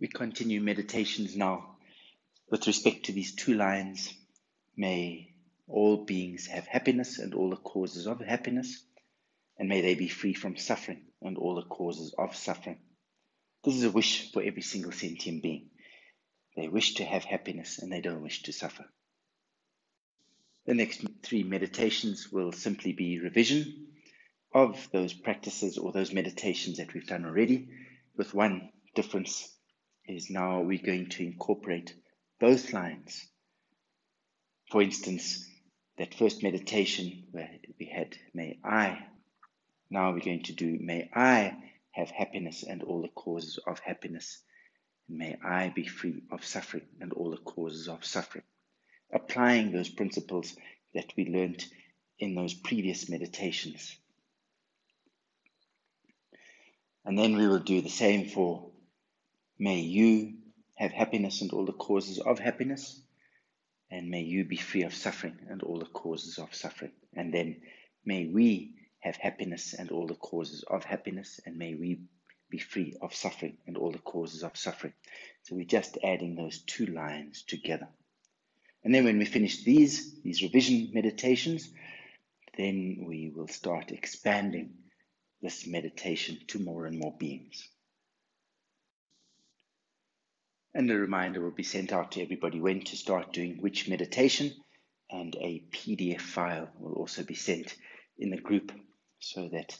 We 0.00 0.08
continue 0.08 0.60
meditations 0.60 1.36
now 1.36 1.76
with 2.50 2.66
respect 2.66 3.06
to 3.06 3.12
these 3.12 3.34
two 3.34 3.54
lines. 3.54 4.12
May 4.76 5.34
all 5.68 6.04
beings 6.04 6.46
have 6.48 6.66
happiness 6.66 7.18
and 7.18 7.32
all 7.32 7.50
the 7.50 7.56
causes 7.56 8.06
of 8.06 8.20
happiness, 8.20 8.84
and 9.56 9.68
may 9.68 9.80
they 9.80 9.94
be 9.94 10.08
free 10.08 10.34
from 10.34 10.56
suffering 10.56 11.06
and 11.22 11.38
all 11.38 11.54
the 11.54 11.62
causes 11.68 12.14
of 12.18 12.34
suffering. 12.36 12.78
This 13.62 13.76
is 13.76 13.84
a 13.84 13.90
wish 13.90 14.32
for 14.32 14.42
every 14.42 14.62
single 14.62 14.92
sentient 14.92 15.42
being. 15.42 15.70
They 16.56 16.68
wish 16.68 16.94
to 16.94 17.04
have 17.04 17.24
happiness 17.24 17.78
and 17.78 17.90
they 17.90 18.00
don't 18.00 18.22
wish 18.22 18.42
to 18.42 18.52
suffer. 18.52 18.84
The 20.66 20.74
next 20.74 21.04
three 21.22 21.44
meditations 21.44 22.32
will 22.32 22.52
simply 22.52 22.92
be 22.92 23.20
revision 23.20 23.88
of 24.52 24.88
those 24.92 25.12
practices 25.12 25.78
or 25.78 25.92
those 25.92 26.12
meditations 26.12 26.78
that 26.78 26.92
we've 26.94 27.06
done 27.06 27.24
already, 27.24 27.68
with 28.16 28.34
one 28.34 28.70
difference 28.94 29.53
is 30.06 30.30
now 30.30 30.60
we're 30.60 30.78
going 30.78 31.08
to 31.08 31.24
incorporate 31.24 31.94
both 32.40 32.72
lines. 32.72 33.26
For 34.70 34.82
instance, 34.82 35.48
that 35.98 36.14
first 36.14 36.42
meditation 36.42 37.24
where 37.30 37.50
we 37.78 37.86
had, 37.86 38.16
may 38.34 38.58
I, 38.64 38.98
now 39.90 40.12
we're 40.12 40.20
going 40.20 40.42
to 40.44 40.52
do, 40.52 40.78
may 40.80 41.08
I 41.14 41.56
have 41.92 42.10
happiness 42.10 42.64
and 42.64 42.82
all 42.82 43.02
the 43.02 43.08
causes 43.08 43.58
of 43.66 43.78
happiness. 43.78 44.42
May 45.08 45.36
I 45.44 45.68
be 45.68 45.86
free 45.86 46.22
of 46.30 46.44
suffering 46.44 46.86
and 47.00 47.12
all 47.12 47.30
the 47.30 47.36
causes 47.36 47.88
of 47.88 48.04
suffering. 48.04 48.44
Applying 49.12 49.70
those 49.70 49.88
principles 49.88 50.56
that 50.94 51.12
we 51.16 51.26
learned 51.26 51.64
in 52.18 52.34
those 52.34 52.54
previous 52.54 53.08
meditations. 53.08 53.96
And 57.04 57.18
then 57.18 57.36
we 57.36 57.46
will 57.46 57.58
do 57.58 57.80
the 57.80 57.90
same 57.90 58.28
for 58.28 58.70
May 59.58 59.80
you 59.80 60.34
have 60.76 60.92
happiness 60.92 61.40
and 61.40 61.52
all 61.52 61.64
the 61.64 61.72
causes 61.72 62.18
of 62.18 62.38
happiness, 62.38 63.00
and 63.90 64.10
may 64.10 64.22
you 64.22 64.44
be 64.44 64.56
free 64.56 64.82
of 64.82 64.94
suffering 64.94 65.38
and 65.48 65.62
all 65.62 65.78
the 65.78 65.86
causes 65.86 66.38
of 66.38 66.54
suffering. 66.54 66.92
And 67.14 67.32
then 67.32 67.60
may 68.04 68.26
we 68.26 68.74
have 69.00 69.16
happiness 69.16 69.74
and 69.74 69.90
all 69.90 70.06
the 70.08 70.16
causes 70.16 70.64
of 70.68 70.84
happiness, 70.84 71.38
and 71.46 71.56
may 71.56 71.74
we 71.74 72.00
be 72.50 72.58
free 72.58 72.96
of 73.00 73.14
suffering 73.14 73.58
and 73.66 73.76
all 73.76 73.92
the 73.92 73.98
causes 73.98 74.42
of 74.42 74.56
suffering. 74.56 74.94
So 75.42 75.54
we're 75.54 75.64
just 75.66 75.98
adding 76.02 76.34
those 76.34 76.58
two 76.60 76.86
lines 76.86 77.42
together. 77.42 77.88
And 78.82 78.94
then 78.94 79.04
when 79.04 79.18
we 79.18 79.24
finish 79.24 79.62
these, 79.62 80.20
these 80.22 80.42
revision 80.42 80.90
meditations, 80.92 81.70
then 82.56 83.04
we 83.06 83.32
will 83.34 83.48
start 83.48 83.92
expanding 83.92 84.74
this 85.42 85.66
meditation 85.66 86.38
to 86.48 86.58
more 86.58 86.86
and 86.86 86.98
more 86.98 87.14
beings. 87.18 87.68
And 90.74 90.90
a 90.90 90.98
reminder 90.98 91.40
will 91.40 91.52
be 91.52 91.62
sent 91.62 91.92
out 91.92 92.12
to 92.12 92.22
everybody 92.22 92.60
when 92.60 92.80
to 92.80 92.96
start 92.96 93.32
doing 93.32 93.58
which 93.60 93.88
meditation, 93.88 94.52
and 95.08 95.34
a 95.36 95.62
PDF 95.70 96.20
file 96.20 96.68
will 96.80 96.94
also 96.94 97.22
be 97.22 97.36
sent 97.36 97.76
in 98.18 98.30
the 98.30 98.40
group 98.40 98.72
so 99.20 99.48
that 99.52 99.78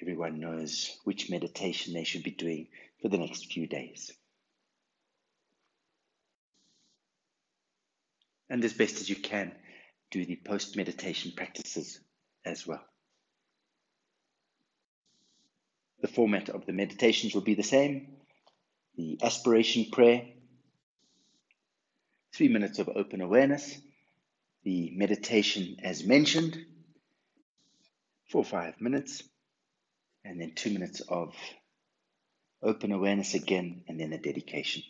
everyone 0.00 0.38
knows 0.38 0.96
which 1.02 1.28
meditation 1.28 1.92
they 1.92 2.04
should 2.04 2.22
be 2.22 2.30
doing 2.30 2.68
for 3.02 3.08
the 3.08 3.18
next 3.18 3.52
few 3.52 3.66
days. 3.66 4.12
And 8.48 8.64
as 8.64 8.72
best 8.72 9.00
as 9.00 9.10
you 9.10 9.16
can, 9.16 9.52
do 10.12 10.24
the 10.24 10.36
post 10.36 10.76
meditation 10.76 11.32
practices 11.36 11.98
as 12.44 12.66
well. 12.66 12.84
The 16.00 16.08
format 16.08 16.48
of 16.48 16.64
the 16.64 16.72
meditations 16.72 17.34
will 17.34 17.42
be 17.42 17.54
the 17.54 17.62
same 17.64 18.17
the 18.98 19.18
aspiration 19.22 19.86
prayer, 19.92 20.24
three 22.34 22.48
minutes 22.48 22.80
of 22.80 22.90
open 22.94 23.22
awareness, 23.22 23.80
the 24.64 24.90
meditation 24.94 25.78
as 25.82 26.04
mentioned. 26.04 26.58
For 28.30 28.44
five 28.44 28.74
minutes, 28.80 29.22
and 30.24 30.38
then 30.38 30.52
two 30.54 30.70
minutes 30.70 31.00
of 31.00 31.34
open 32.62 32.92
awareness 32.92 33.34
again, 33.34 33.84
and 33.88 33.98
then 33.98 34.12
a 34.12 34.18
dedication. 34.18 34.82